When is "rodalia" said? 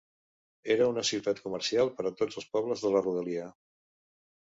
3.09-3.49